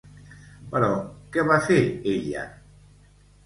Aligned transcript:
Però 0.71 0.89
què 1.37 1.45
va 1.53 1.59
fer 1.67 1.79
ella? 2.17 2.51